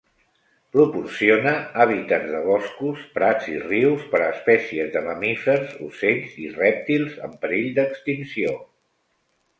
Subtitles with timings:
[0.75, 1.51] Proporciona
[1.83, 7.37] hàbitats de boscos, prats i rius per a espècies de mamífers, ocells i rèptils en
[7.45, 8.57] perill d'extinció.